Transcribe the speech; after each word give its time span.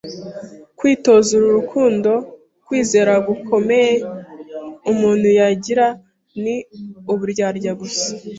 kwitoza 0.77 1.29
uru 1.37 1.47
rukundo, 1.57 2.11
kwizera 2.65 3.13
gukomeye 3.27 3.91
umuntu 4.91 5.27
yagira 5.39 5.85
ni 6.43 6.55
uburyarya 7.13 7.71
gusa 7.81 8.07